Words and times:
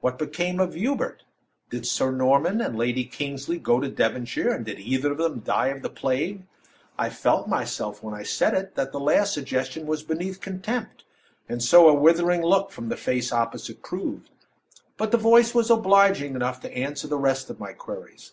What 0.00 0.18
became 0.18 0.60
of 0.60 0.74
Hubert? 0.74 1.22
Did 1.70 1.86
Sir 1.86 2.10
Norman 2.10 2.60
and 2.60 2.76
Lady 2.76 3.04
Kingsley 3.04 3.56
go 3.58 3.80
to 3.80 3.88
Devonshire, 3.88 4.50
and 4.50 4.62
did 4.66 4.78
either 4.78 5.12
of 5.12 5.16
them 5.16 5.40
die 5.40 5.68
of 5.68 5.80
the 5.80 5.88
plague? 5.88 6.42
I 6.98 7.08
felt, 7.08 7.48
myself, 7.48 8.02
when 8.02 8.12
I 8.12 8.22
said 8.22 8.52
it, 8.52 8.74
that 8.74 8.92
the 8.92 9.00
last 9.00 9.32
suggestion 9.32 9.86
was 9.86 10.02
beneath 10.02 10.42
contempt, 10.42 11.04
and 11.48 11.62
so 11.62 11.88
a 11.88 11.94
withering 11.94 12.42
look 12.42 12.70
from 12.70 12.90
the 12.90 12.96
face 12.98 13.32
opposite 13.32 13.82
proved; 13.82 14.28
but 14.98 15.12
the 15.12 15.16
voice 15.16 15.54
was 15.54 15.70
obliging 15.70 16.34
enough 16.34 16.60
to 16.60 16.76
answer 16.76 17.08
the 17.08 17.16
rest 17.16 17.48
of 17.48 17.58
my 17.58 17.72
queries. 17.72 18.32